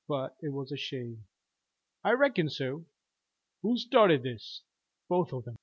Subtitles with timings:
[0.07, 1.25] "But it was a shame!"
[2.03, 2.85] "I reckon so."
[3.61, 4.63] "Who started this?"
[5.07, 5.57] "Both of them.